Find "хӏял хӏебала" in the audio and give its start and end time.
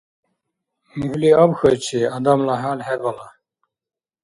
2.61-3.27